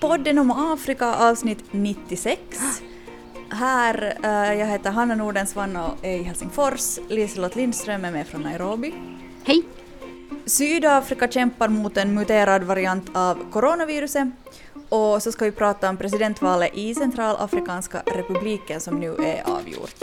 [0.00, 2.40] Podden om Afrika avsnitt 96.
[3.50, 6.98] Här, uh, jag heter Hanna Nordensvan och är i Helsingfors.
[7.08, 8.94] Liselott Lindström är med från Nairobi.
[9.44, 9.62] Hej!
[10.46, 14.28] Sydafrika kämpar mot en muterad variant av coronaviruset
[14.88, 19.94] och så ska vi prata om presidentvalet i Centralafrikanska republiken som nu är avgjort.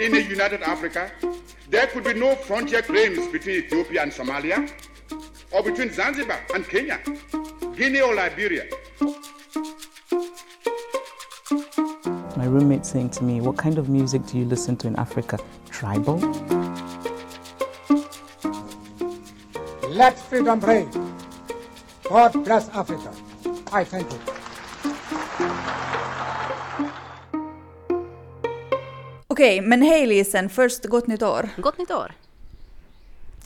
[0.00, 1.00] In a united Africa,
[1.70, 4.68] there could be no frontier claims between Ethiopia and Somalia,
[5.52, 7.00] or between Zanzibar and Kenya,
[7.76, 8.64] Guinea or Liberia.
[12.36, 15.38] My roommate saying to me, What kind of music do you listen to in Africa?
[15.70, 16.18] Tribal?
[19.88, 20.90] Let freedom reign.
[22.04, 23.12] God bless Africa.
[23.72, 24.18] I thank you.
[29.26, 31.48] Okej, men hej Lisen, först gott nytt år.
[31.56, 32.12] Gott nytt år!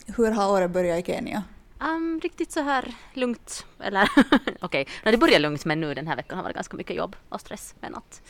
[0.05, 1.43] Hur har året börjat i Kenya?
[1.79, 4.09] Um, riktigt så här lugnt, eller
[4.61, 4.85] okej, okay.
[5.03, 7.75] det började lugnt men nu den här veckan har varit ganska mycket jobb och stress.
[7.79, 8.21] Men att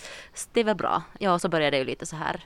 [0.54, 1.04] det är väl bra.
[1.20, 2.43] Ja, och så började det ju lite så här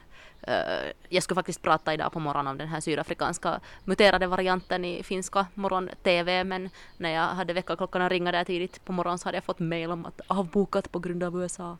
[0.47, 5.03] Uh, jag skulle faktiskt prata idag på morgonen om den här sydafrikanska muterade varianten i
[5.03, 9.43] finska morgon-tv men när jag hade väckarklockorna ringa där tidigt på morgonen så hade jag
[9.43, 11.77] fått mail om att avbokat på grund av USA.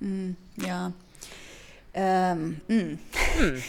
[0.00, 0.92] Mm, ja.
[1.94, 2.56] Um, mm.
[2.68, 2.98] Mm.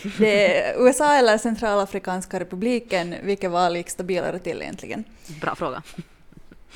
[0.18, 5.04] det USA eller Centralafrikanska republiken, vilket val gick stabilare till egentligen?
[5.42, 5.84] Bra fråga.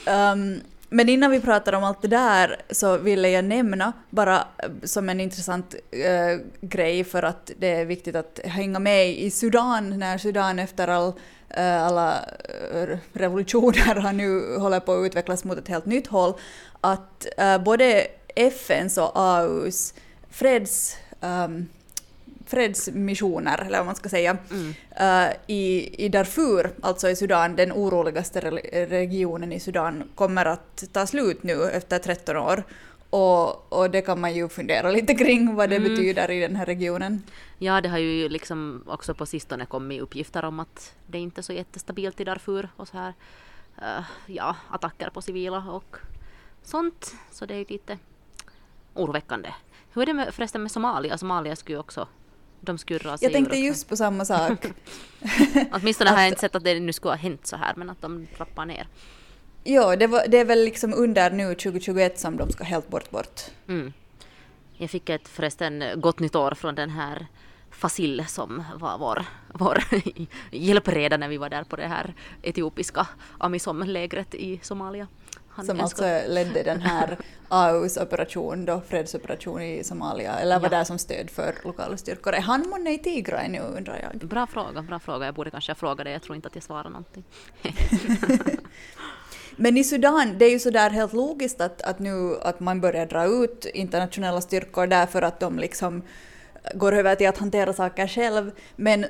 [0.07, 4.47] Um, men innan vi pratar om allt det där så ville jag nämna, bara
[4.83, 9.99] som en intressant uh, grej för att det är viktigt att hänga med i Sudan,
[9.99, 11.07] när Sudan efter all,
[11.57, 12.25] uh, alla
[13.13, 16.33] revolutioner har nu håller på att utvecklas mot ett helt nytt håll,
[16.81, 19.93] att uh, både FNs och AUs
[20.29, 21.67] freds um,
[22.47, 24.73] fredsmissioner, eller vad man ska säga, mm.
[25.01, 30.83] uh, i, i Darfur, alltså i Sudan, den oroligaste re regionen i Sudan, kommer att
[30.91, 32.63] ta slut nu efter 13 år.
[33.09, 35.89] Och, och det kan man ju fundera lite kring vad det mm.
[35.89, 37.23] betyder i den här regionen.
[37.57, 41.43] Ja, det har ju liksom också på sistone kommit uppgifter om att det inte är
[41.43, 43.13] så jättestabilt i Darfur och så här,
[43.77, 45.95] uh, ja, attacker på civila och
[46.63, 47.15] sånt.
[47.31, 47.97] Så det är ju lite
[48.93, 49.49] oroväckande.
[49.97, 51.17] Hur är det med, förresten med Somalia?
[51.17, 52.07] Somalia skulle ju också
[52.61, 54.65] de skulle dra sig Jag tänkte just på samma sak.
[55.71, 58.01] Åtminstone har jag inte sett att det nu skulle ha hänt så här, men att
[58.01, 58.87] de trappar ner.
[59.63, 63.11] Ja, det, var, det är väl liksom under nu 2021 som de ska helt bort
[63.11, 63.41] bort.
[63.67, 63.93] Mm.
[64.73, 67.27] Jag fick ett förresten gott nytt år från den här
[67.71, 69.83] Fasil som var vår, vår
[70.51, 75.07] hjälpreda när vi var där på det här etiopiska Amisom-lägret i Somalia.
[75.57, 77.17] Han som alltså ledde den här
[77.49, 80.77] AUs operation, då, fredsoperation i Somalia, eller var ja.
[80.77, 82.33] där som stöd för lokala styrkor.
[82.33, 84.29] Är han månne i Tigray nu undrar jag?
[84.29, 85.25] Bra fråga, bra fråga.
[85.25, 87.23] Jag borde kanske fråga det, jag tror inte att jag svarar någonting.
[89.55, 93.05] Men i Sudan, det är ju sådär helt logiskt att, att nu att man börjar
[93.05, 96.01] dra ut internationella styrkor därför att de liksom
[96.73, 98.51] går över till att hantera saker själv.
[98.75, 99.05] Men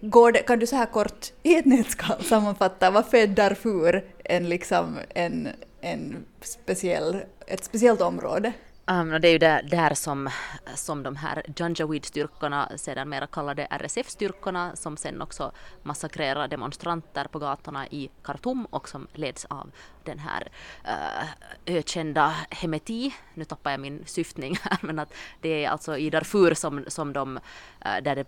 [0.00, 4.48] Går det, kan du så här kort i ett nötskal sammanfatta varför är Darfur en,
[4.48, 5.48] liksom, en,
[5.80, 7.16] en speciell,
[7.46, 8.52] ett speciellt område?
[8.90, 10.30] Um, det är ju där, där som,
[10.74, 17.86] som de här Janjaweed-styrkorna, sedan mera kallade RSF-styrkorna, som sen också massakrerar demonstranter på gatorna
[17.86, 19.70] i Khartoum och som leds av
[20.04, 20.48] den här
[20.84, 21.28] uh,
[21.66, 23.14] ökända Hemeti.
[23.34, 27.12] Nu tappar jag min syftning här, men att det är alltså i Darfur som, som
[27.12, 28.26] de, uh, där det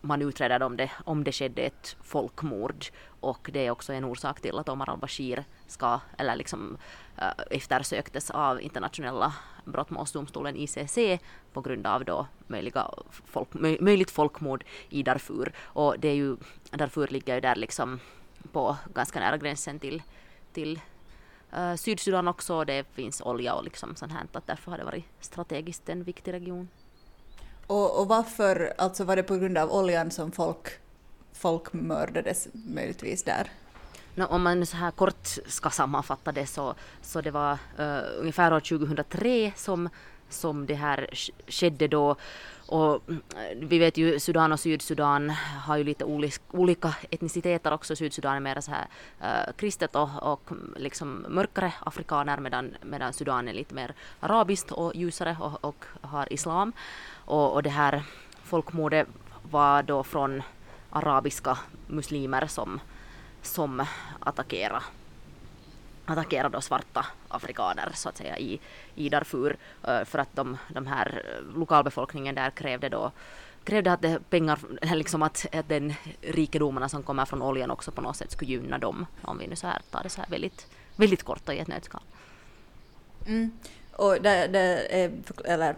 [0.00, 2.86] man utreder om det, om det skedde ett folkmord
[3.20, 6.76] och det är också en orsak till att Omar al-Bashir ska, eller liksom
[7.16, 10.98] äh, eftersöktes av internationella brottmålsdomstolen ICC
[11.52, 15.52] på grund av då möjliga folk, möj, möjligt folkmord i Darfur.
[15.58, 16.36] Och det är ju,
[16.70, 18.00] Darfur ligger ju där liksom
[18.52, 20.02] på ganska nära gränsen till,
[20.52, 20.80] till
[21.52, 22.64] äh, Sydsudan också.
[22.64, 26.32] Det finns olja och liksom sånt här, att därför har det varit strategiskt en viktig
[26.32, 26.68] region.
[27.66, 30.68] Och, och varför, alltså var det på grund av oljan som folk,
[31.32, 33.50] folk mördades möjligtvis där?
[34.14, 38.52] No, om man så här kort ska sammanfatta det så, så det var uh, ungefär
[38.52, 39.88] år 2003 som,
[40.28, 41.08] som det här
[41.48, 42.16] skedde då.
[42.66, 43.22] Och mm,
[43.56, 45.30] vi vet ju Sudan och Sydsudan
[45.64, 46.04] har ju lite
[46.50, 47.96] olika etniciteter också.
[47.96, 48.86] Sydsudan är mer så här
[49.20, 54.72] äh, kristet och, och mm, liksom mörkare afrikaner medan, medan Sudan är lite mer arabiskt
[54.72, 56.72] och ljusare och, och har islam.
[57.24, 58.02] Och, och det här
[58.42, 59.08] folkmordet
[59.50, 60.42] var då från
[60.90, 62.80] arabiska muslimer som,
[63.42, 63.86] som
[64.20, 64.82] attackerade
[66.06, 68.60] attackera då svarta afrikaner så att säga i,
[68.94, 69.56] i Darfur
[69.88, 73.12] eh, för att de, de här eh, lokalbefolkningen där krävde då
[73.64, 74.58] krävde att det pengar,
[74.94, 78.78] liksom att, att den rikedomarna som kommer från oljan också på något sätt skulle gynna
[78.78, 79.06] dem.
[79.22, 80.66] Om vi nu så här tar det så här väldigt,
[80.96, 82.00] väldigt kort och i ett nötskal.
[83.26, 83.50] Mm.
[83.92, 85.12] Och det, det är,
[85.44, 85.74] eller,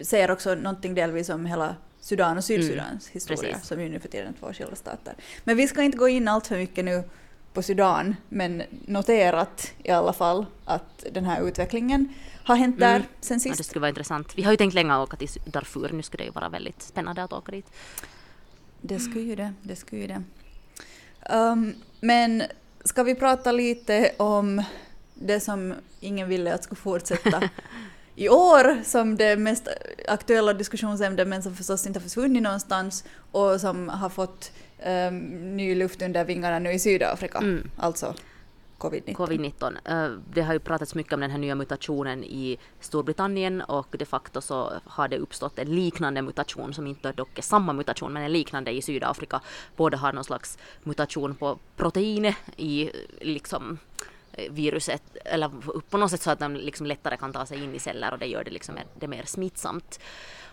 [0.00, 3.68] säger också någonting delvis om hela Sudan och Sydsudans Mm, historia, precis.
[3.68, 5.14] som ju nu för tiden är två skilda stater.
[5.44, 7.02] Men vi ska inte gå in allt för mycket nu
[7.56, 12.08] på Sudan, men noterat i alla fall att den här utvecklingen
[12.44, 13.08] har hänt där Mm.
[13.20, 13.70] sen Ja, det sist.
[13.70, 14.32] skulle vara intressant.
[14.38, 17.22] Vi har ju tänkt länge åka till Darfur, nu skulle det ju vara väldigt spännande
[17.22, 17.66] att åka dit.
[18.80, 20.22] Det skulle ju det, det skulle ju det.
[21.36, 22.42] Um, men
[22.84, 24.62] ska vi prata lite om
[25.14, 27.42] det som ingen ville att skulle fortsätta
[28.16, 29.68] i år som det mest
[30.08, 34.52] aktuella diskussionsämnet men som förstås inte har försvunnit någonstans och som har fått
[34.86, 37.70] um, ny luft under vingarna nu i Sydafrika, Mm.
[37.76, 38.14] alltså
[38.78, 39.14] covid-19.
[39.14, 39.76] Covid-19.
[39.84, 44.04] Eh, Det har ju pratats mycket om den här nya mutationen i Storbritannien och de
[44.04, 48.22] facto så har det uppstått en liknande mutation som inte dock är samma mutation men
[48.22, 49.40] en liknande i Sydafrika.
[49.76, 52.90] Båda har någon slags mutation på proteinet i
[53.20, 53.78] liksom
[54.32, 55.50] eh, viruset eller
[55.90, 58.18] på något sätt så att de liksom lättare kan ta sig in i celler och
[58.18, 60.00] det gör det liksom det mer smittsamt.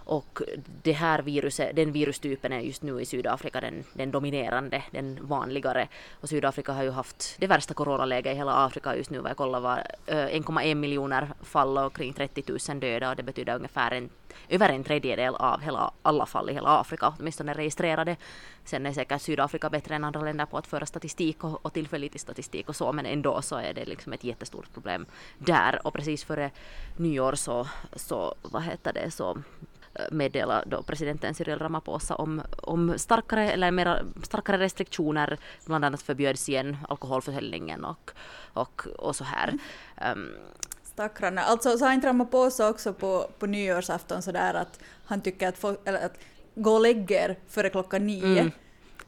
[0.05, 0.41] Och
[0.83, 5.87] det här viruset, den virustypen är just nu i Sydafrika den, den dominerande, den vanligare.
[6.21, 9.19] Och Sydafrika har ju haft det värsta coronaläget i hela Afrika just nu.
[9.19, 13.55] Vad jag kollar var 1,1 miljoner fall och kring 30 000 döda och det betyder
[13.55, 14.09] ungefär en,
[14.49, 18.15] över en tredjedel av hela, alla fall i hela Afrika, åtminstone registrerade.
[18.65, 22.21] Sen är säkert Sydafrika bättre än andra länder på att föra statistik och, och tillförlitlig
[22.21, 25.05] statistik och så, men ändå så är det liksom ett jättestort problem
[25.37, 25.87] där.
[25.87, 26.51] Och precis före
[26.97, 29.37] nyår så, så vad heter det, så
[30.11, 35.37] meddela då presidenten Cyril Ramaphosa om, om starkare, eller mera, starkare restriktioner.
[35.65, 38.11] Bland annat förbjöds igen alkoholförsäljningen och,
[38.53, 39.57] och, och så här.
[40.13, 40.29] Um,
[40.83, 41.41] Stackarna.
[41.41, 46.05] Alltså sa inte Ramaphosa också på, på nyårsafton sådär att han tycker att, folk, eller
[46.05, 46.17] att
[46.55, 48.39] gå och lägga er före klockan nio.
[48.39, 48.51] mm,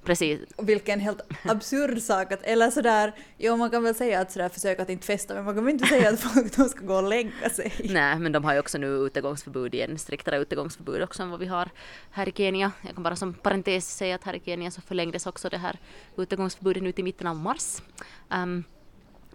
[0.05, 4.49] precis, vilken helt absurd sak att, eller sådär, jo man kan väl säga att sådär
[4.49, 6.95] försök att inte festa, men man kan väl inte säga att folk de ska gå
[6.95, 7.73] och lägga sig.
[7.89, 11.45] Nej, men de har ju också nu utegångsförbud igen, striktare utegångsförbud också än vad vi
[11.45, 11.69] har
[12.11, 12.71] här i Kenya.
[12.81, 15.79] Jag kan bara som parentes säga att här i Kenya så förlängdes också det här
[16.17, 17.81] utegångsförbudet nu till mitten av mars.
[18.31, 18.63] Ehm,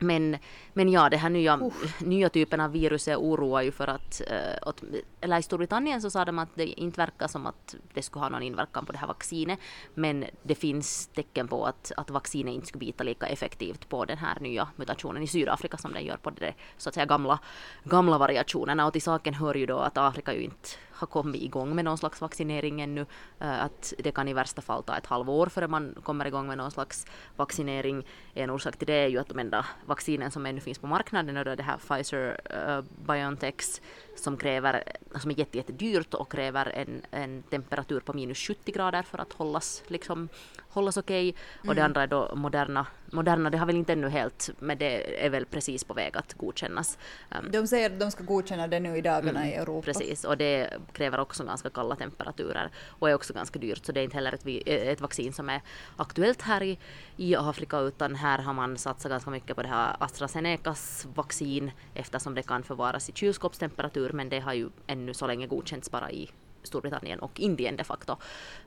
[0.02, 0.36] men,
[0.72, 4.82] men ja, det här nya, nya typen av viruset oroar ju för att, eh, åt,
[5.20, 8.28] eller i Storbritannien så sa de att det inte verkar som att det skulle ha
[8.28, 9.58] någon inverkan på det här vaccinet,
[9.94, 14.18] men det finns tecken på att, att vaccinet inte skulle bita lika effektivt på den
[14.18, 17.38] här nya mutationen i Sydafrika som den gör på det så att säga gamla,
[17.84, 18.86] gamla variationerna.
[18.86, 20.68] Och till saken hör ju då att Afrika ju inte
[21.00, 23.06] har kommit igång med någon slags vaccinering ännu.
[23.38, 26.58] Eh, att det kan i värsta fall ta ett halvår före man kommer igång med
[26.58, 27.06] någon slags
[27.36, 28.06] vaccinering.
[28.34, 31.36] En orsak till det är ju att de enda vaccinen som ännu finns på marknaden
[31.36, 33.80] är då det här Pfizer uh, Biontechs
[34.16, 34.82] som kräver,
[35.14, 39.32] som är jätte, jättedyrt och kräver en, en temperatur på minus 70 grader för att
[39.32, 40.28] hållas, liksom,
[40.70, 41.34] hållas okej.
[41.68, 42.86] Och det andra är då Moderna.
[43.12, 46.34] Moderna, det har väl inte ännu helt, men det är väl precis på väg att
[46.34, 46.98] godkännas.
[47.30, 49.84] Um, De säger att de ska godkänna det nu i dagarna i Europa.
[49.84, 53.86] Precis, och det kräver också ganska kalla temperaturer och är också ganska dyrt.
[53.86, 55.60] Så det är inte heller ett, ett vaccin som är
[55.96, 56.78] aktuellt här i,
[57.16, 62.34] i Afrika utan här har man satsat ganska mycket på det här AstraZenecas vaccin eftersom
[62.34, 66.30] det kan förvaras i kylskåpstemperatur men det har ju ännu så länge godkänts bara i
[66.62, 68.16] Storbritannien och Indien de facto.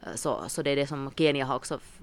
[0.01, 1.99] Eh, Så, så det är det som Kenya har också f-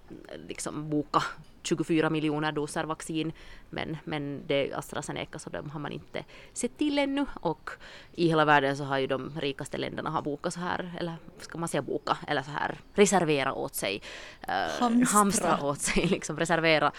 [0.48, 1.24] liksom bokat
[1.62, 3.32] 24 miljoner doser vaccin
[3.70, 7.70] men, men det är AstraZeneca så de har man inte sett till ännu och
[8.14, 11.58] i hela världen så har ju de rikaste länderna har bokat så här, eller ska
[11.58, 14.02] man säga boka, eller så här reservera åt sig,
[14.48, 15.18] eh, Hamstra.
[15.18, 16.92] hamstra åt sig, liksom reservera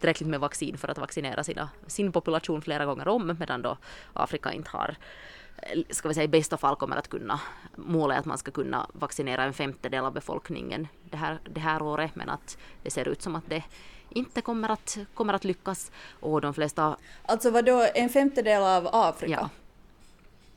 [0.00, 3.76] tillräckligt med vaccin för att vaccinera sina, sin population flera gånger om medan då
[4.12, 4.94] Afrika inte har eh,
[5.90, 7.40] ska vi säga i bästa fall kommer att kunna,
[7.76, 11.82] målet är att man ska kunna vaccinera en femtedel av befolkningen det här, det här
[11.82, 13.62] året men att det ser ut som att det
[14.08, 15.90] inte kommer att, kommer att lyckas
[16.20, 19.32] och de flesta, Alltså vadå, en femtedel av Afrika?
[19.40, 19.48] ja,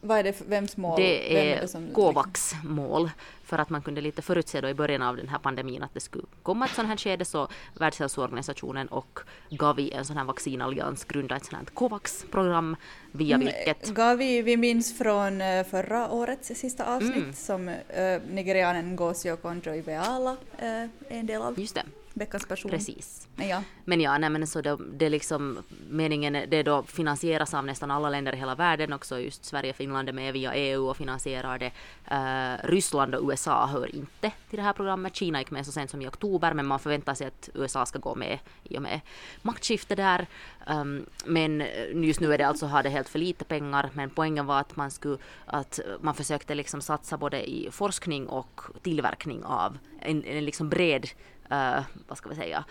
[0.05, 0.99] Vad är det för, vems mål?
[1.01, 3.09] det Vem är som- Covax mål
[3.43, 5.99] för att man kunde lite förutse då i början av den här pandemin att det
[5.99, 9.19] skulle komma ett sånt här skede så Världshälsoorganisationen och
[9.49, 12.75] Gavi, en sån här vaccinallians, grundade ett sånt här Covax-program
[13.11, 17.33] via Mm, vilket Gavi, vi minns från eh, förra årets sista avsnitt Mm.
[17.33, 21.59] som eh, nigerianen Ngozi Okonjo-Iweala eh, är en del av.
[21.59, 21.83] Just det,
[22.17, 22.71] Veckans person.
[22.71, 23.27] precis.
[23.35, 23.63] Men ja.
[23.85, 27.91] Men ja, nej, men så det, det är liksom meningen, det då finansieras av nästan
[27.91, 30.97] alla länder i hela världen också, just Sverige och Finland är med via EU och
[30.97, 31.71] finansierar det.
[32.05, 35.15] Eh, Ryssland och USA hör inte till det här programmet.
[35.15, 37.99] Kina gick med så sent som i oktober, men man förväntar sig att USA ska
[37.99, 39.01] gå med i och med
[39.41, 40.27] maktskifte där.
[40.67, 44.45] Um, men just nu är det alltså, har det helt för lite pengar, men poängen
[44.45, 49.77] var att man skulle, att man försökte liksom satsa både i forskning och tillverkning av
[49.99, 51.07] en, en liksom bred
[51.51, 52.65] uh, vad ska vi säga,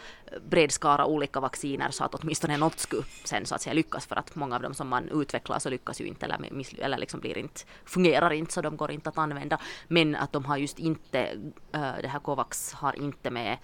[0.48, 4.16] bred skara olika vacciner så att åtminstone något skulle sen så att säga lyckas för
[4.16, 7.20] att många av dem som man utvecklar så lyckas ju inte eller, missly- eller liksom
[7.20, 9.58] blir inte, fungerar inte så de går inte att använda.
[9.88, 13.58] Men att de har just inte, uh, det här Covax har inte med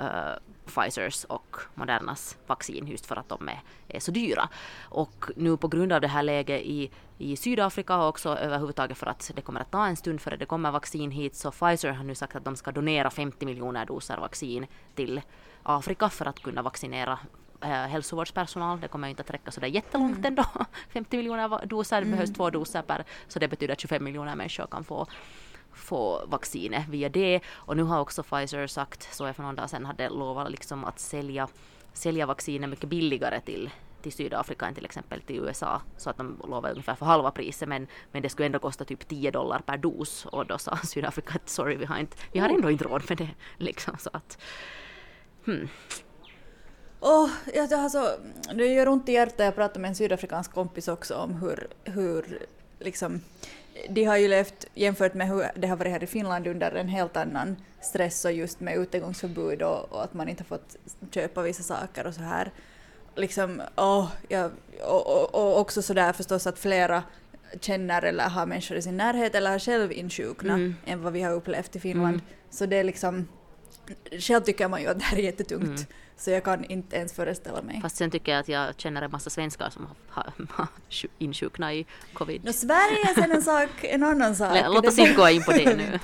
[0.00, 4.48] uh, Pfizers och Modernas vaccin just för att de är, är, så dyra.
[4.82, 9.06] Och nu på grund av det här läget i, i Sydafrika och också överhuvudtaget för
[9.06, 12.04] att det kommer att ta en stund före det kommer vaccin hit så Pfizer har
[12.04, 15.20] nu sagt att de ska donera 50 miljoner doser vaccin till
[15.62, 17.18] Afrika för att kunna vaccinera
[17.60, 18.80] äh, hälsovårdspersonal.
[18.80, 20.26] Det kommer inte att räcka sådär jättelångt mm.
[20.26, 20.44] ändå.
[20.88, 22.34] 50 miljoner doser, det behövs mm.
[22.34, 25.06] två doser per, så det betyder att 25 miljoner människor kan få
[25.76, 27.40] få vaccinet via det.
[27.48, 30.84] Och nu har också Pfizer sagt, så jag för någon dag sedan, hade lovat liksom
[30.84, 31.48] att sälja,
[31.92, 33.70] sälja vaccinet mycket billigare till
[34.06, 35.82] till Sydafrika än till exempel till USA.
[35.96, 39.08] Så att de lovar ungefär för halva priset men, men det skulle ändå kosta typ
[39.08, 42.48] 10 dollar per dos och då sa Sydafrika att sorry vi har, inte, vi har
[42.48, 43.28] ändå inte råd med det.
[43.56, 44.38] Liksom, så att,
[45.44, 45.68] hmm.
[47.00, 48.08] Oh, jag har så,
[48.54, 52.46] det gör ont i hjärtat, jag pratade med en sydafrikansk kompis också om hur, hur
[52.78, 53.20] liksom,
[53.88, 56.88] de har ju levt, jämfört med hur det har varit här i Finland, under en
[56.88, 60.76] helt annan stress och just med utegångsförbud och, och att man inte har fått
[61.10, 62.50] köpa vissa saker och så här.
[63.14, 64.50] Liksom, oh, ja,
[64.84, 67.02] och, och, och också sådär förstås att flera
[67.60, 70.74] känner eller har människor i sin närhet eller har själv insjuknat mm.
[70.86, 72.14] än vad vi har upplevt i Finland.
[72.14, 72.26] Mm.
[72.50, 73.28] Så det är liksom,
[74.20, 75.64] själv tycker man ju att det här är jättetungt.
[75.64, 75.86] Mm.
[76.16, 77.80] Så jag kan inte ens föreställa mig.
[77.82, 80.68] Fast sen tycker jag att jag känner en massa svenskar som har, har
[81.18, 82.44] insjuknat i covid.
[82.44, 84.58] No, Sverige är sen en sak, en annan sak.
[84.66, 85.98] Låt oss inte gå in på det nu.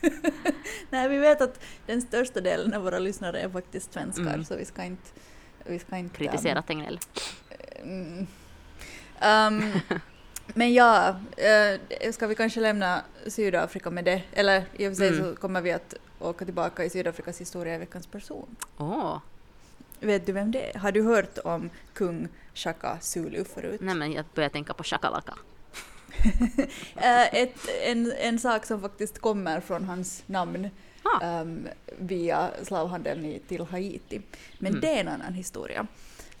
[0.90, 4.44] Nej, vi vet att den största delen av våra lyssnare är faktiskt svenskar, mm.
[4.44, 5.10] så vi ska inte...
[5.64, 6.98] Vi ska inte Kritisera um, Tegnell.
[7.82, 8.26] Mm,
[9.22, 9.80] um,
[10.46, 14.22] men ja, uh, ska vi kanske lämna Sydafrika med det?
[14.32, 15.20] Eller i och för sig mm.
[15.20, 18.56] så kommer vi att åka tillbaka i Sydafrikas historia i veckans person.
[18.76, 19.18] Oh.
[20.00, 20.78] Vet du vem det är?
[20.78, 23.80] Har du hört om kung Shaka Zulu förut?
[23.80, 25.34] Nej, men jag börjar tänka på shakalaka.
[26.96, 30.70] Eh, ett, en, en sak som faktiskt kommer från hans namn
[31.02, 31.40] ah.
[31.40, 34.20] um, via slavhandeln till Haiti.
[34.58, 34.80] Men mm.
[34.80, 35.86] det är en annan historia.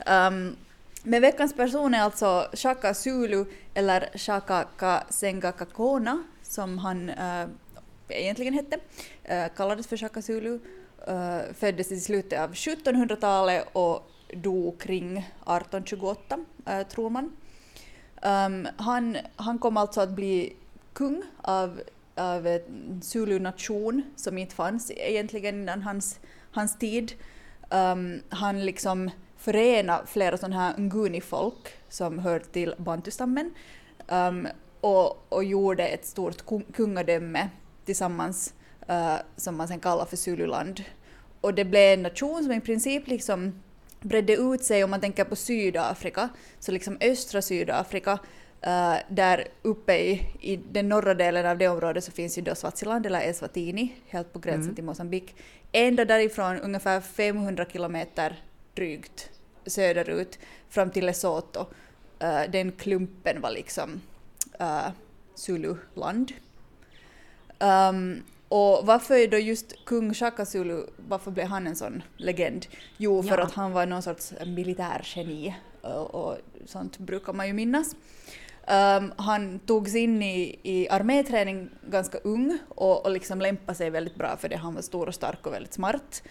[0.06, 0.56] Um,
[1.02, 3.44] men veckans person är alltså Shaka Zulu
[3.74, 7.48] eller Shaka Kasenga Kakona som han uh,
[8.08, 8.78] egentligen hette,
[9.24, 10.58] eh, kallades för Shaka Zulu,
[11.06, 17.36] eh, föddes i slutet av 1700-talet och dog kring 1828, eh, tror man.
[18.22, 20.56] Ehm, han, han kom alltså att bli
[20.92, 21.80] kung av,
[22.14, 27.12] av en Zulu-nation som inte fanns egentligen innan hans, hans tid.
[27.70, 33.54] Um, han liksom förenade flera sådana här nguni-folk som hör till bantustammen
[34.08, 34.48] um,
[34.80, 37.48] och, och gjorde ett stort kungadöme
[37.88, 38.54] tillsammans
[38.90, 40.84] uh, som man sen kallar för Zululand.
[41.40, 43.62] Och det blev en nation som i princip liksom
[44.00, 46.28] bredde ut sig om man tänker på Sydafrika,
[46.58, 52.04] så liksom östra Sydafrika, uh, där uppe i, i den norra delen av det området
[52.04, 54.74] så finns ju då Swaziland eller Eswatini, helt på gränsen mm.
[54.74, 55.36] till Mosambik.
[55.72, 58.42] Ända därifrån ungefär 500 kilometer
[58.74, 59.30] drygt
[59.66, 61.60] söderut fram till Lesotho.
[61.60, 64.00] Uh, den klumpen var liksom
[64.60, 64.88] uh,
[65.34, 66.32] Zululand.
[67.60, 72.66] Um, och varför är då just kung Shaka Zulu, varför blev han en sån legend?
[72.96, 73.44] Jo, för ja.
[73.44, 76.36] att han var någon sorts militärgeni och, och
[76.66, 77.96] sånt brukar man ju minnas.
[78.70, 84.14] Um, han togs in i, i arméträning ganska ung och, och liksom lämpade sig väldigt
[84.14, 84.56] bra för det.
[84.56, 86.22] Han var stor och stark och väldigt smart.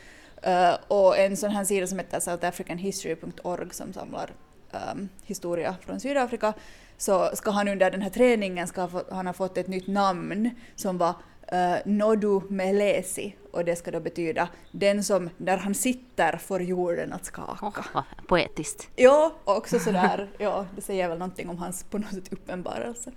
[0.48, 4.31] Uh, och en sån här sida som heter southafricanhistory.org som samlar
[4.72, 6.53] um, historia från Sydafrika
[6.98, 10.98] så ska han under den här träningen ska han ha fått ett nytt namn som
[10.98, 11.13] var
[11.54, 17.13] uh, Nodu Melesi och det ska då betyda den som när han sitter får jorden
[17.13, 17.66] att skaka.
[17.66, 18.89] Oh, poetiskt.
[18.96, 23.12] Ja, också sådär, ja, det säger väl någonting om hans på något sätt uppenbarelse.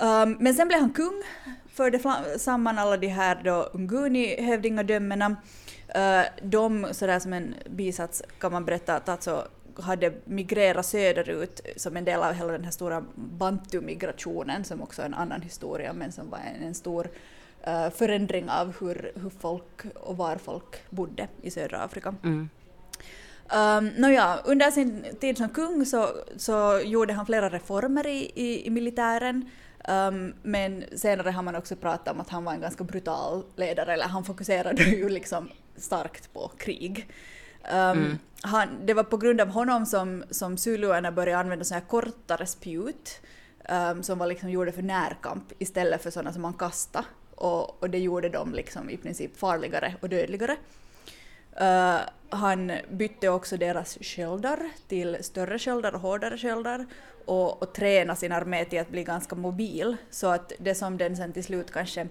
[0.00, 1.22] Um, men sen blev han kung,
[1.72, 2.00] förde
[2.38, 5.36] samman alla de här då Unguni-hövdingadömena.
[5.96, 9.48] Uh, de, sådär som en bisats kan man berätta att alltså
[9.80, 15.06] hade migrerat söderut som en del av hela den här stora bantu-migrationen som också är
[15.06, 17.08] en annan historia men som var en, en stor
[17.66, 22.14] uh, förändring av hur, hur folk och var folk bodde i södra Afrika.
[22.22, 22.48] Mm.
[23.54, 28.66] Um, Nåja, under sin tid som kung så, så gjorde han flera reformer i, i,
[28.66, 29.50] i militären.
[29.88, 33.92] Um, men senare har man också pratat om att han var en ganska brutal ledare,
[33.92, 37.08] eller han fokuserade ju liksom starkt på krig.
[37.64, 38.18] Um, mm.
[38.42, 42.46] han, det var på grund av honom som, som zuluerna började använda såna här kortare
[42.46, 43.20] spjut
[43.68, 47.90] um, som var liksom gjorda för närkamp istället för sådana som man kastade och, och
[47.90, 50.56] det gjorde dem liksom i princip farligare och dödligare.
[51.60, 52.00] Uh,
[52.30, 56.86] han bytte också deras sköldar till större sköldar och hårdare sköldar
[57.24, 61.16] och, och tränade sin armé till att bli ganska mobil så att det som den
[61.16, 62.08] sen till slut kanske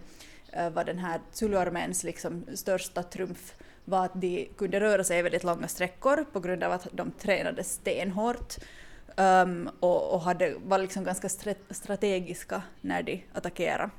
[0.51, 3.53] Eh, var den här Zuluarméns liksom största trumf
[3.85, 7.63] var att de kunde röra sig väldigt långa sträckor på grund av att de tränade
[7.63, 8.57] stenhårt
[9.15, 11.29] um, och, och hade, var liksom ganska
[11.69, 13.89] strategiska när de attackerade.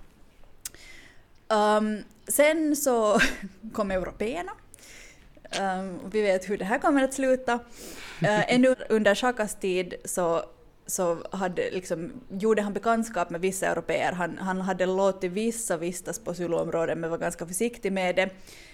[1.49, 3.21] Um, sen så
[3.73, 4.53] kom européerna.
[5.61, 7.55] Um, vi vet hur det här kommer att sluta.
[8.23, 10.45] Uh, ännu under Chakas tid så,
[10.91, 14.13] så hade, liksom, gjorde han bekantskap med vissa europeer.
[14.13, 18.31] Han, han hade låtit vissa vistas på Zulu-områden men var ganska försiktig med det.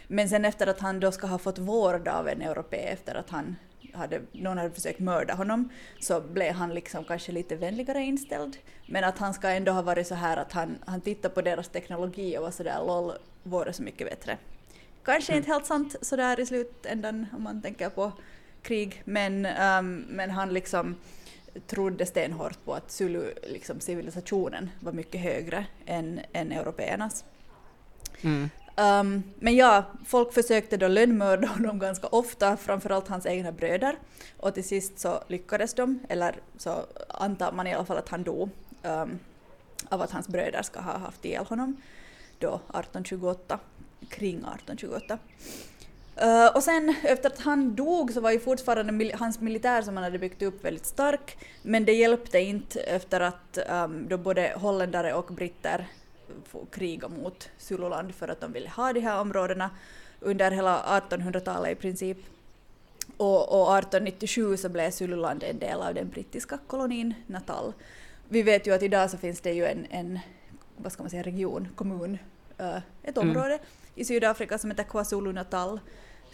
[0.09, 3.31] Men sen efter att han då ska ha fått vård av en europé efter att
[3.31, 3.57] han
[3.93, 5.69] hade, någon hade försökt mörda honom
[6.01, 8.57] så blev han liksom kanske lite vänligare inställd.
[8.87, 11.69] Men att han ska ändå ha varit så här att han, han tittade på deras
[11.69, 14.39] teknologi och var sådär LOL, vore så mycket bättre.
[15.05, 15.39] Kanske mm.
[15.39, 18.13] inte helt sant sådär i slutändan om man tänker på
[18.63, 20.97] krig men, um, men han liksom
[21.67, 27.25] trodde stenhårt på att Zulu, liksom civilisationen var mycket högre än, än européernas.
[28.21, 28.51] Mm.
[28.79, 33.99] Um, men ja, folk försökte då lönnmörda honom ganska ofta, framförallt hans egna bröder.
[34.37, 38.23] Och till sist så lyckades de, eller så antar man i alla fall att han
[38.23, 38.51] dog
[38.83, 39.19] um,
[39.89, 41.77] av att hans bröder ska ha haft ihjäl honom
[42.39, 43.59] då 1828,
[44.09, 45.19] kring 1828.
[46.23, 49.97] Uh, och sen efter att han dog så var ju fortfarande mil hans militär som
[49.97, 54.53] han hade byggt upp väldigt stark, men det hjälpte inte efter att um, då både
[54.57, 55.87] holländare och britter
[56.71, 59.71] kriga mot Zululand för att de ville ha de här områdena
[60.21, 62.19] under hela 1800-talet i princip.
[63.17, 67.73] Och, och 1897 så blev Zululand en del av den brittiska kolonin Natal.
[68.29, 70.19] Vi vet ju att idag så finns det ju en, en
[70.77, 72.19] vad ska man säga, region, kommun,
[72.61, 73.29] uh, ett mm.
[73.29, 73.67] område mm.
[73.95, 75.81] i Sydafrika som heter KwaZulu-Natal.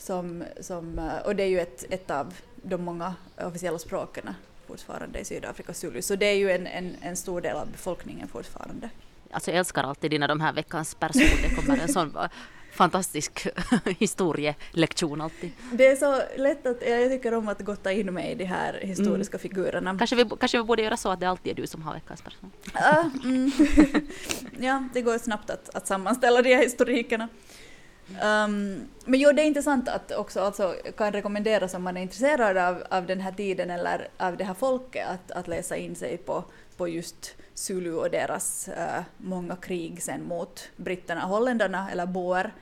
[0.02, 4.34] Som, som, uh, och det är ju ett, ett av de många officiella språken
[4.66, 6.02] fortfarande i Sydafrika, Zulu.
[6.02, 8.90] Så det är ju en, en, en stor del av befolkningen fortfarande
[9.32, 11.22] alltså jag älskar alltid dina de här veckans person.
[11.42, 12.16] Det kommer en sån
[12.72, 13.46] fantastisk
[13.98, 15.52] historielektion alltid.
[15.72, 18.78] Det är så lätt att jag tycker om att gotta in mig i de här
[18.82, 19.42] historiska mm.
[19.42, 19.98] figurerna.
[19.98, 22.22] Kanske vi, kanske vi borde göra så att det alltid är du som har veckans
[22.22, 22.50] person.
[22.74, 23.50] Uh, mm.
[24.60, 27.28] ja, det går snabbt att, att sammanställa de här historikerna.
[28.14, 32.56] Um, men jo, det är intressant att också alltså, kan rekommenderas om man är intresserad
[32.56, 36.16] av, av den här tiden eller av det här folket att, att läsa in sig
[36.16, 36.44] på,
[36.76, 42.52] på just Zulu och deras uh, många krig sen mot britterna, holländarna eller boer,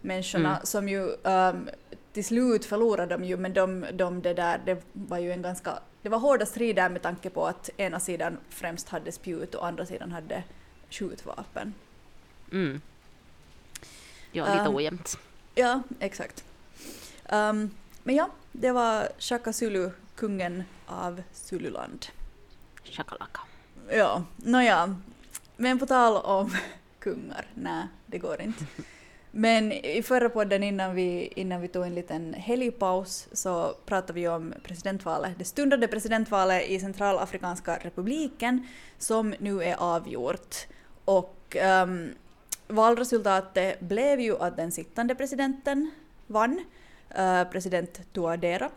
[0.00, 0.66] människorna mm.
[0.66, 1.68] som ju um,
[2.12, 5.78] till slut förlorade de ju men de, de det där, det var ju en ganska,
[6.02, 9.86] det var hårda strider med tanke på att ena sidan främst hade spjut och andra
[9.86, 10.42] sidan hade
[10.90, 11.74] skjutvapen.
[12.52, 12.80] Mm.
[14.36, 15.18] Ja, lite um, ojämnt.
[15.54, 16.44] Ja, exakt.
[17.32, 17.70] Um,
[18.02, 22.06] men ja, det var Shaka Zulu, kungen av Zululand.
[22.84, 23.40] Shakalaka.
[23.90, 24.96] Ja, nåja.
[25.56, 26.56] Men på tal om
[26.98, 28.64] kungar, nej, det går inte.
[29.30, 34.28] Men i förra podden innan vi, innan vi tog en liten helgpaus så pratade vi
[34.28, 38.66] om presidentvalet, det stundande presidentvalet i Centralafrikanska republiken
[38.98, 40.56] som nu är avgjort.
[41.04, 42.10] Och um,
[42.68, 45.90] valresultatet blev ju att den sittande presidenten
[46.26, 46.64] vann,
[47.18, 48.70] uh, president Touadera.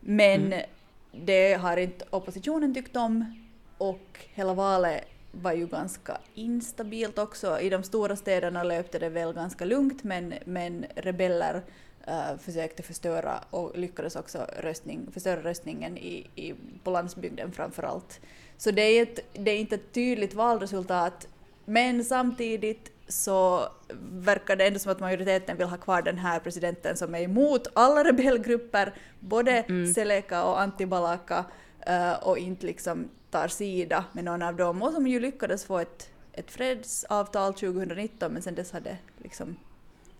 [0.00, 0.66] Men mm.
[1.12, 3.46] det har inte oppositionen tyckt om
[3.78, 7.60] och hela valet var ju ganska instabilt också.
[7.60, 11.62] I de stora städerna löpte det väl ganska lugnt men, men rebeller
[12.08, 18.20] uh, försökte förstöra och lyckades också röstning, förstöra röstningen i, i, på landsbygden framför allt.
[18.56, 21.28] Så det är, ett, det är inte ett tydligt valresultat
[21.64, 23.68] men samtidigt så
[24.10, 27.66] verkar det ändå som att majoriteten vill ha kvar den här presidenten som är emot
[27.74, 29.94] alla rebellgrupper, både mm.
[29.94, 31.44] Seleka och Antibalaka,
[31.88, 35.78] uh, och inte liksom tar sida med någon av dem och som ju lyckades få
[35.78, 39.56] ett, ett fredsavtal 2019 men sen dess hade liksom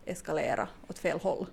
[0.05, 1.47] eskalerat åt fel håll.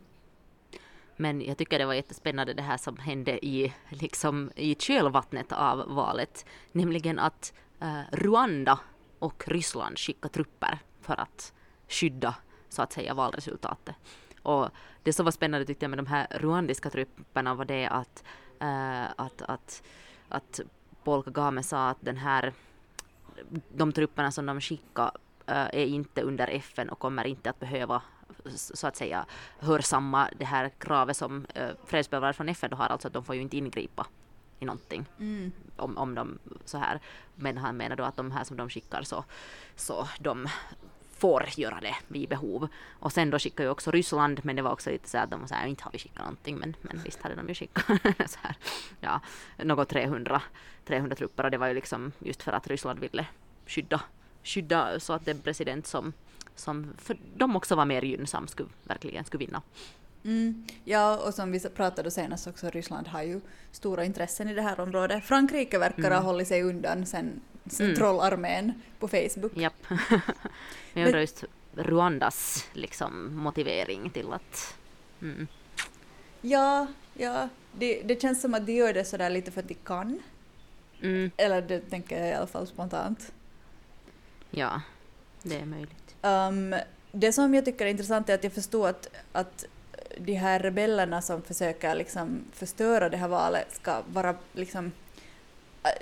[1.18, 5.96] Men jag tycker det var jättespännande det här som hände i, liksom, i kölvattnet av
[5.96, 8.80] valet, nämligen att uh, Rwanda
[9.20, 11.54] och Ryssland skickade trupper för att
[11.88, 12.36] skydda
[12.70, 13.96] så att säga valresultatet.
[14.42, 14.70] Och
[15.04, 18.24] det som var spännande tyckte jag med de här rwandiska trupperna var det att,
[18.62, 19.84] uh, att, att,
[20.30, 20.60] att
[21.04, 22.54] Paul Kagame sa att den här,
[23.74, 25.12] de trupperna som de skickar
[25.50, 28.02] uh, är inte under FN och kommer inte att behöva
[28.56, 29.26] så att säga
[29.60, 33.42] hörsamma det här kravet som uh, fredsbevarare från FN har, alltså att de får ju
[33.42, 34.08] inte ingripa
[34.60, 35.06] i någonting.
[35.20, 35.52] Mm.
[35.78, 37.00] Om, om de så här.
[37.36, 39.24] Men han menar då att de här som de skickar så,
[39.76, 40.48] så de
[41.18, 42.68] får göra det vid behov.
[43.00, 45.40] Och sen då skickade ju också Ryssland, men det var också lite så att de
[45.42, 47.86] var så här, inte har vi skickat någonting, men, men visst hade de ju skickat
[48.32, 48.56] så här,
[49.00, 49.22] ja,
[49.64, 50.42] något 300,
[50.86, 53.26] 300 trupper och det var ju liksom just för att Ryssland ville
[53.68, 54.02] skydda,
[54.44, 56.14] skydda så att den president som,
[56.56, 59.62] som för dem också var mer gynnsam skulle, verkligen skulle vinna.
[60.24, 60.68] Mm.
[60.84, 64.80] Ja, och som vi pratade senast också, Ryssland har ju stora intressen i det här
[64.80, 65.26] området.
[65.26, 66.26] Frankrike verkar ha Mm.
[66.26, 67.42] hållit sig undan sen
[67.80, 67.96] Mm.
[67.96, 69.52] trollarmén på Facebook.
[69.58, 69.74] Japp.
[69.90, 70.20] Men
[70.94, 71.44] jag undrar just
[71.76, 74.76] Rwandas liksom motivering till att
[75.22, 75.48] mm,
[76.42, 77.50] Ja, ja.
[77.72, 80.20] Det, det känns som att de gör det sådär lite för att de kan.
[81.02, 83.32] mm, Eller det tänker jag i alla fall spontant.
[84.52, 84.82] ja,
[85.44, 86.16] det är möjligt.
[86.22, 86.76] Um,
[87.12, 89.66] det som jag tycker är intressant är att jag förstår att, att
[90.18, 94.92] de här rebellerna som försöker liksom förstöra det här valet ska vara liksom...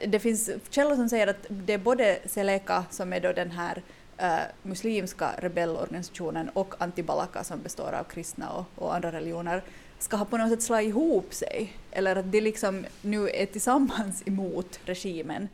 [0.01, 3.51] äh, Det finns källor som säger att det är både Seleka som är då den
[3.51, 3.81] här
[4.17, 9.61] äh, muslimska rebellorganisationen och Antibalaka som består av kristna och, och andra religioner
[9.99, 11.73] ska ha på något sätt slagit ihop sig.
[11.91, 15.49] Eller att de liksom nu är tillsammans emot regimen.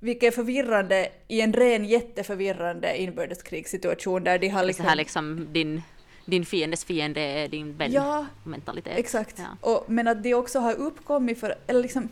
[0.00, 4.84] Vilket är förvirrande i en ren jätteförvirrande inbördeskrigssituation där de har Liksom, liksom...
[4.84, 5.82] så här liksom din,
[6.24, 8.98] din fiendes fiende är din vän Ja, mentalitet.
[8.98, 9.38] exakt.
[9.38, 9.70] Ja.
[9.70, 11.54] Och, men att de också har uppkommit för...
[11.66, 12.08] Eller liksom,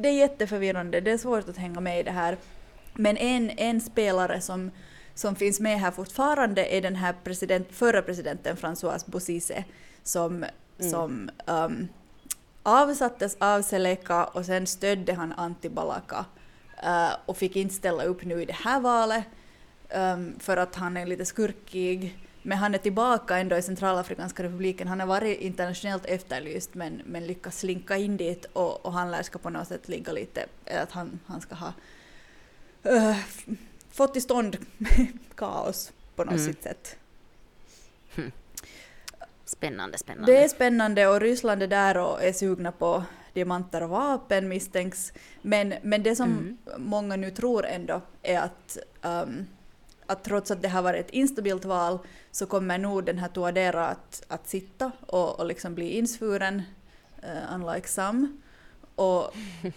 [0.00, 2.36] det är jätteförvirrande, det är svårt att hänga med i det här.
[2.94, 4.70] Men en, en spelare som,
[5.14, 9.64] som finns med här fortfarande är den här president, förra presidenten François Bozizé
[10.02, 10.44] som,
[10.78, 11.88] som um,
[12.62, 16.24] avsattes av Seleka och sen stödde han Antibalaka
[16.84, 19.24] uh, och fick inte ställa upp nu i det här valet
[19.94, 22.18] um, för att han är lite skurkig.
[22.42, 24.88] Men han är tillbaka ändå i Centralafrikanska republiken.
[24.88, 29.22] Han har varit internationellt efterlyst men, men lyckas slinka in dit och, och han lär
[29.22, 30.46] ska på något sätt ligga lite,
[30.82, 31.72] att han, han ska ha
[32.90, 33.16] uh,
[33.90, 34.56] fått till stånd
[35.34, 36.54] kaos på något Mm.
[36.62, 36.96] sätt.
[39.44, 40.32] Spännande, spännande.
[40.32, 45.12] Det är spännande och Ryssland är där och är sugna på diamanter och vapen misstänks.
[45.42, 46.58] Men, men det som Mm.
[46.78, 49.46] många nu tror ändå är att, um,
[50.06, 51.98] att trots att det har varit ett instabilt val
[52.30, 56.62] så kommer nog den här Tuadera att, att sitta och, och liksom bli insvuren,
[57.24, 58.28] uh, unlike some.
[58.94, 59.34] Och,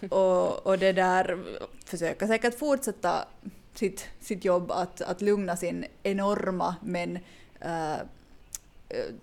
[0.10, 1.38] och, och det där
[1.86, 3.28] försöka säkert fortsätta
[3.74, 7.20] sitt, sitt jobb att, att lugna sin enorma men
[7.66, 7.98] uh,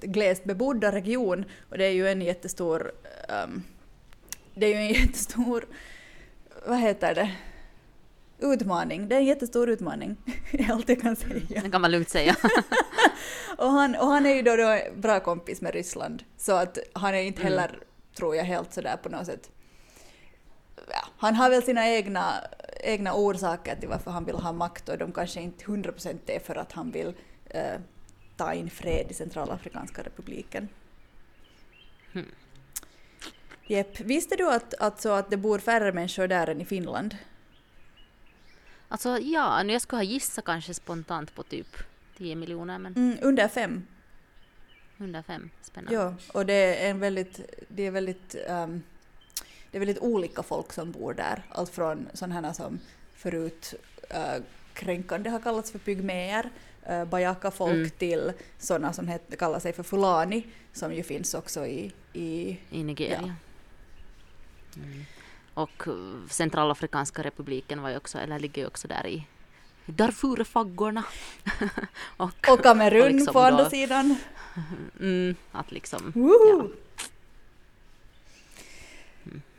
[0.00, 2.92] glest bebodda region och det är ju en jättestor
[3.28, 3.62] Um,
[4.54, 5.64] det är ju en jättestor,
[6.66, 7.30] vad heter det,
[8.42, 9.08] utmaning.
[9.08, 10.16] Det är en jättestor utmaning,
[10.50, 11.62] är allt jag kan säga.
[11.62, 12.36] Det kan man lugnt säga.
[13.58, 17.14] Och han, och han är ju då, då bra kompis med Ryssland, så att han
[17.14, 17.78] är inte heller,
[18.16, 19.50] tror jag, helt sådär på något sätt
[20.90, 22.34] ja, han har väl sina egna,
[22.80, 26.56] egna orsaker till varför han vill ha makt och de kanske inte 100% är för
[26.56, 27.80] att han vill eh,
[28.36, 30.68] ta in fred i Centralafrikanska republiken.
[32.12, 32.30] Hmm.
[33.66, 34.00] Jepp.
[34.00, 37.16] Visste du att, att, så att det bor färre människor där än i Finland?
[38.92, 41.76] Alltså ja, nu jag skulle ha gissat kanske spontant på typ
[42.18, 43.86] 10 miljoner men Mm, under fem.
[44.98, 45.94] 105, spännande.
[45.94, 46.52] Ja, och det
[46.86, 48.82] är en väldigt, det är väldigt, ehm,
[49.70, 51.42] det är väldigt olika folk som bor där.
[51.48, 52.78] Allt från sådana som
[53.14, 53.74] förut
[54.14, 54.42] uh,
[54.74, 56.50] kränkande har kallats för pygméer,
[56.90, 57.90] uh, bajaka-folk Mm.
[57.90, 62.84] till sådana som het, kallar sig för fulani, som ju finns också i, i I
[62.84, 63.34] Nigeria.
[64.74, 64.82] Ja.
[64.82, 65.04] Mm.
[65.54, 69.26] Och uh, Centralafrikanska republiken var ju också, eller ligger ju också där i
[69.86, 71.04] Darfurfaggorna.
[72.16, 74.16] och, och Kamerun och liksom på andra sidan.
[75.00, 76.62] Mm, att liksom, Woho!
[76.62, 76.68] ja.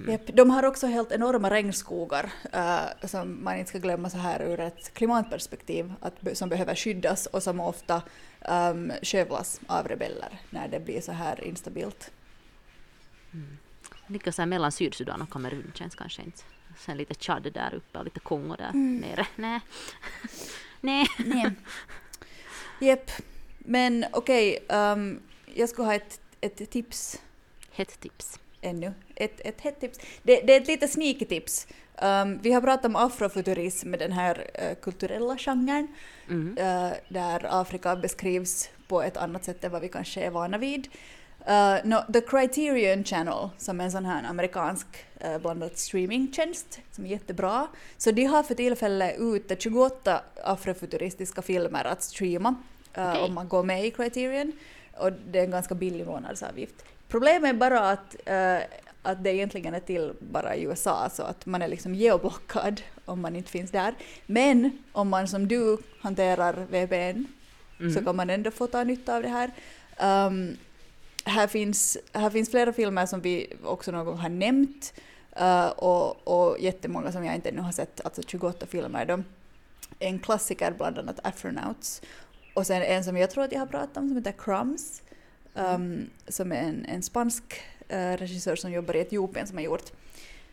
[0.07, 4.41] Japp, de har också helt enorma regnskogar eh, som man inte ska glömma så här
[4.41, 8.01] ur ett klimatperspektiv, att, som behöver skyddas och som ofta
[8.49, 12.11] um, skövlas av rebeller när det blir så här instabilt.
[14.13, 16.41] Ligger så här mellan Sydsudan och Kamerun känns kanske inte.
[16.77, 18.97] Sen lite Chad där uppe och lite Kongo där Mm.
[18.97, 19.27] nere.
[19.35, 19.59] Nej.
[20.81, 21.07] Nej.
[21.17, 21.51] Nej.
[22.81, 23.11] Jepp.
[23.59, 25.19] Men okej, ehm,
[25.55, 27.21] jag skulle ha ett, ett tips
[27.71, 28.39] Hett tips.
[28.61, 28.93] ännu.
[29.15, 29.99] Ett, ett hett tips.
[30.23, 31.67] Det, det är ett lite sneaky tips.
[31.97, 35.87] Ehm, vi har pratat om afrofuturism, den här eh, kulturella genren,
[36.29, 36.57] Mm.
[36.57, 40.87] eh, där Afrika beskrivs på ett annat sätt än vad vi kanske är vana vid.
[41.47, 44.87] Uh, no, The Criterion Channel, som är en sån här amerikansk
[45.25, 47.67] uh, blandad streamingtjänst, som är jättebra.
[47.97, 52.49] Så de har för tillfället ute 28 afrofuturistiska filmer att streama
[52.97, 53.23] uh, Okej.
[53.23, 54.51] om man går med i Criterion.
[54.97, 56.75] Och det är en ganska billig månadsavgift.
[57.07, 58.65] Problemet är bara att, uh,
[59.01, 63.21] att det egentligen är till bara i USA, så att man är liksom geoblockad om
[63.21, 63.93] man inte finns där.
[64.25, 67.25] Men om man som du hanterar VPN
[67.93, 69.51] så kan man ändå få ta nytta av det här.
[70.27, 70.57] Um,
[71.23, 74.93] här, finns, här finns flera filmer som vi också någon gång har nämnt
[75.41, 79.05] uh, och, och jättemånga som jag inte ännu har sett, alltså 28 filmer.
[79.05, 79.23] Då.
[79.99, 82.01] En klassiker bland annat Afronauts
[82.53, 85.01] och sen en som jag tror att jag har pratat om som heter Crumbs
[85.53, 87.43] um, som är en, en spansk
[87.93, 89.91] uh, regissör som jobbar i Etiopien som har gjort.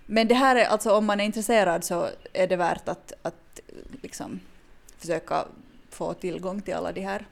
[0.06, 3.61] Men det här är alltså om man är intresserad så är det värt att, att
[4.02, 4.40] liksom
[4.98, 5.44] försöka
[5.90, 7.26] få tillgång till alla de här.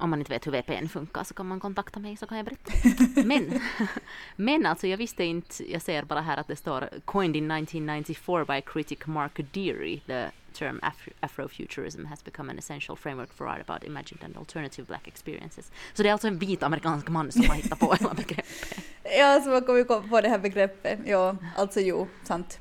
[0.00, 2.46] Om man inte vet hur VPN funkar så kan man kontakta mig så kan jag
[2.46, 2.72] berätta.
[3.24, 3.60] Men,
[4.36, 8.44] men alltså jag visste inte, jag ser bara här att det står coined in 1994
[8.44, 10.00] by critic Mark Deary.
[10.06, 14.86] The term Afro- Afrofuturism has become an essential framework for art about imagined and alternative
[14.86, 15.72] black experiences.
[15.94, 18.78] Så det är alltså en vit amerikansk man som har hittat på hela begreppet.
[19.18, 20.98] Ja, så man kommer ju på det här begreppet.
[21.04, 22.60] Ja, alltså jo, sant.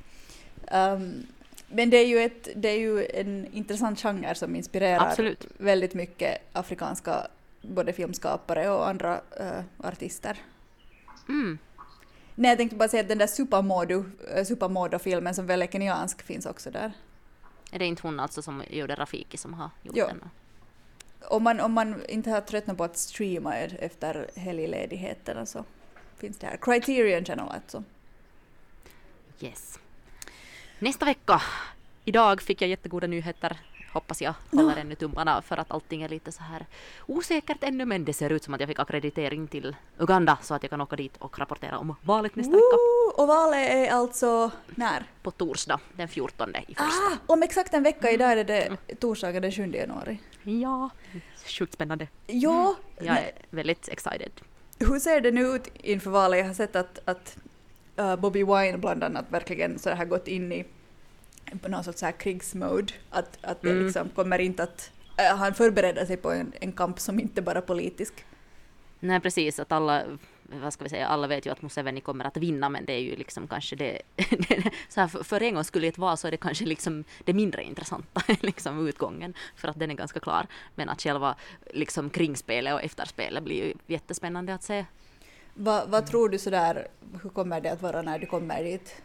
[0.71, 1.28] Um,
[1.67, 5.45] men det är, ju ett, det är ju en intressant genre som inspirerar Absolut.
[5.58, 7.27] väldigt mycket afrikanska
[7.62, 10.38] både filmskapare och andra uh, artister.
[11.30, 11.58] Mm.
[12.36, 14.06] Nej, jag tänkte bara säga att den där Supermodo,
[14.38, 16.91] uh, Supermodo-filmen som väl är kenyansk finns också där.
[17.71, 20.08] Är det inte hon alltså som gjorde Rafiki som har gjort Jo.
[20.08, 20.30] den?
[21.21, 25.63] Om man, om man inte har tröttnat på att streama efter helgledigheterna så
[26.17, 26.58] finns det här.
[26.62, 27.84] Criterion Channel alltså.
[29.39, 29.80] Yes.
[30.80, 31.42] Nästa vecka.
[32.06, 33.58] Idag fick jag jättegoda nyheter.
[33.94, 36.66] Hoppas jag håller ännu tummarna för att allting är lite så här
[37.06, 40.63] osäkert ännu men det ser ut som att jag fick akkreditering till Uganda så att
[40.63, 42.62] jag kan åka dit och rapportera om valet nästa vecka.
[42.62, 43.22] Woo!
[43.22, 45.04] Och valet är alltså när?
[45.24, 46.84] På torsdag den 14 i första.
[46.84, 50.20] Ah, om exakt en vecka idag är det torsdagen den 7 januari.
[50.44, 50.90] Ja,
[51.60, 52.08] sjukt spännande.
[52.28, 54.32] Ja, Jag är väldigt excited.
[54.80, 56.40] hur ser det nu ut inför valet?
[56.40, 57.38] Jag har sett att, att
[58.18, 60.66] Bobby Wine bland annat verkligen så här gått in i
[61.62, 62.94] på någon sorts så här krigsmode.
[63.10, 63.86] Att, att det Mm.
[63.86, 64.92] liksom kommer inte att...
[65.20, 68.26] Uh, han förbereder sig på en, en kamp som inte bara är politisk.
[69.00, 70.04] Nej precis, att alla,
[70.44, 73.00] vad ska vi säga, alla vet ju att Museveni kommer att vinna men det är
[73.00, 74.02] ju liksom kanske det,
[74.90, 77.34] så här för, för en gång skulle ett val så är det kanske liksom det
[77.34, 80.48] mindre intressanta, liksom utgången, för att den är ganska klar.
[80.76, 81.36] Men att själva
[81.74, 84.86] liksom kringspelet och efterspelet blir ju jättespännande att se.
[85.60, 86.88] Va, vad tror du sådär,
[87.24, 89.02] hur kommer det att vara när du kommer dit?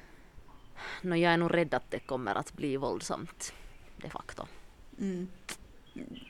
[1.03, 3.53] Nå, jag är nog rädd att det kommer att bli våldsamt,
[3.97, 4.47] de facto.
[4.99, 5.29] Mm,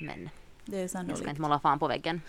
[0.01, 0.31] Men
[0.65, 2.21] det är jag ska inte måla fan på väggen.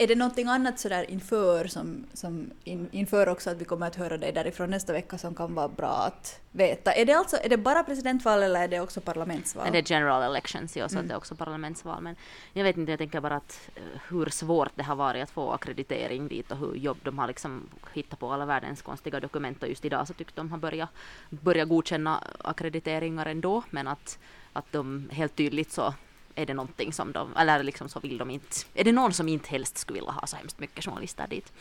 [0.00, 3.96] Är det någonting annat sådär inför, som, som in, inför också att vi kommer att
[3.96, 6.92] höra dig därifrån nästa vecka som kan vara bra att veta?
[6.92, 9.64] Är det, alltså, är det bara presidentval eller är det också parlamentsval?
[9.64, 12.02] Men det är general elections, ja, så att det är också parlamentsval.
[12.02, 12.16] Men
[12.52, 15.52] jag vet inte, jag tänker bara att eh, hur svårt det har varit att få
[15.52, 19.68] akkreditering dit och hur jobb de har liksom hittat på alla världens konstiga dokument och
[19.68, 20.90] just idag så tyckte de har börjat,
[21.30, 24.18] börjat godkänna akkrediteringar ändå men att,
[24.52, 25.94] att de helt tydligt så
[26.38, 29.28] är det någonting som de, eller liksom så vill de inte, är det någon som
[29.28, 31.52] inte helst skulle vilja ha så hemskt mycket journalister dit?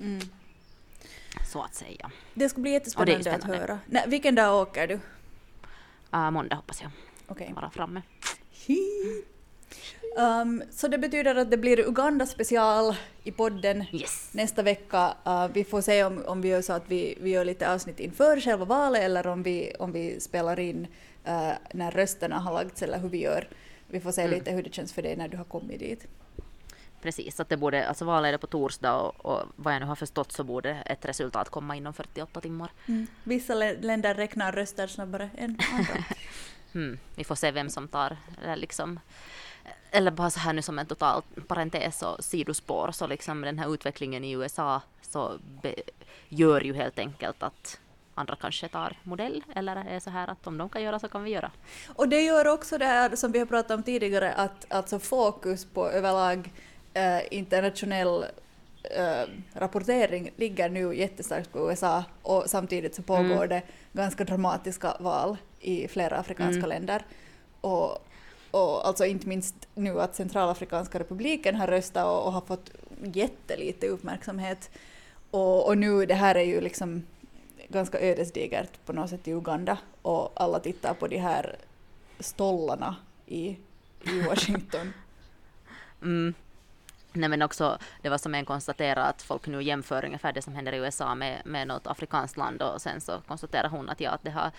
[0.00, 0.20] Mm.
[1.46, 2.10] Så att säga.
[2.34, 3.78] Det ska bli Och det jättespännande att höra.
[3.86, 4.94] Nej, vilken dag åker du?
[6.14, 6.90] Uh, måndag hoppas jag
[7.26, 7.52] Okej.
[7.54, 8.02] vara framme.
[10.16, 14.28] Um, så det betyder att det blir Uganda special i podden Yes!
[14.32, 15.14] nästa vecka.
[15.26, 18.00] Uh, vi får se om, om vi gör så att vi, vi gör lite avsnitt
[18.00, 20.86] inför själva valet eller om vi, om vi spelar in
[21.28, 23.48] uh, när rösterna har lagts eller hur vi gör.
[23.88, 24.38] Vi får se Mm.
[24.38, 26.06] lite hur det känns för dig när du har kommit dit.
[27.02, 29.86] Precis, att det borde, alltså valet är det på torsdag och, och vad jag nu
[29.86, 32.70] har förstått så borde ett resultat komma inom 48 timmar.
[33.24, 36.04] Vissa lä- länder räknar röster snabbare än andra.
[36.72, 39.00] Hmm, vi får se vem som tar, eller liksom,
[39.90, 43.74] eller bara så här nu som en total parentes och sidospår, så liksom den här
[43.74, 45.74] utvecklingen i USA så be,
[46.28, 47.80] gör ju helt enkelt att
[48.16, 51.22] andra kanske tar modell, eller är så här att om de kan göra så kan
[51.24, 51.50] vi göra.
[51.96, 55.64] Och det gör också det här som vi har pratat om tidigare, att alltså fokus
[55.64, 56.52] på överlag
[56.94, 58.24] eh, internationell
[58.82, 63.48] eh, rapportering ligger nu jättestarkt på USA och samtidigt så pågår Mm.
[63.48, 66.68] det ganska dramatiska val i flera afrikanska Mm.
[66.68, 67.02] länder.
[67.60, 68.06] Och,
[68.50, 72.70] och alltså inte minst nu att Centralafrikanska republiken har röstat och, och har fått
[73.02, 74.70] jättelite uppmärksamhet.
[75.30, 77.02] Och, och nu det här är ju liksom
[77.68, 81.56] ganska ödesdigert på något sätt i Uganda och alla tittar på de här
[82.20, 83.58] stollarna i,
[84.02, 84.92] i Washington.
[86.02, 86.34] Mm.
[87.12, 90.54] Nej men också, det var som en konstaterade att folk nu jämför ungefär det som
[90.54, 94.10] händer i USA med, med något afrikanskt land och sen så konstaterar hon att ja,
[94.10, 94.50] att det har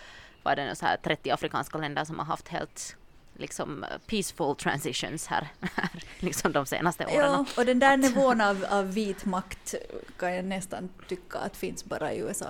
[0.43, 2.95] var det nu så här 30 afrikanska länder som har haft helt
[3.33, 7.15] liksom peaceful transitions här, här liksom de senaste åren.
[7.15, 9.75] ja, och den där nivån av, av vit makt
[10.17, 12.47] kan jag nästan tycka att finns bara i USA.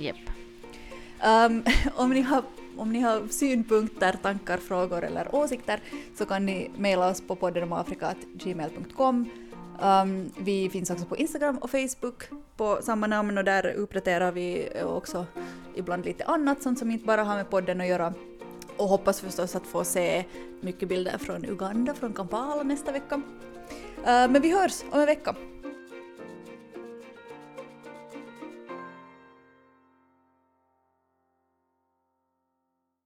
[0.00, 0.16] Yep.
[1.22, 1.64] Um, ähm,
[1.96, 2.44] om ni har
[2.76, 5.80] om ni har synpunkter, tankar, frågor eller åsikter
[6.16, 9.30] så kan ni mejla oss på poddenomafrikat.gmail.com
[9.80, 12.24] Um, ähm, vi finns också på Instagram och Facebook
[12.56, 15.26] på samma namn och där uppdaterar vi också
[15.74, 18.14] ibland lite annat sånt som inte bara har med podden att göra.
[18.76, 20.24] Och hoppas förstås att få se
[20.60, 23.16] mycket bilder från Uganda, från Kampala nästa vecka.
[23.16, 23.22] Uh,
[24.04, 25.34] men vi hörs om en vecka.